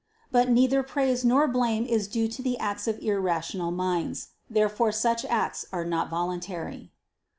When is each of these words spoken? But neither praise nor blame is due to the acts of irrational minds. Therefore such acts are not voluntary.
But 0.31 0.49
neither 0.49 0.81
praise 0.81 1.23
nor 1.23 1.47
blame 1.47 1.85
is 1.85 2.07
due 2.07 2.27
to 2.27 2.41
the 2.41 2.57
acts 2.57 2.87
of 2.87 2.97
irrational 2.97 3.69
minds. 3.69 4.29
Therefore 4.49 4.91
such 4.91 5.23
acts 5.25 5.63
are 5.71 5.85
not 5.85 6.09
voluntary. 6.09 6.91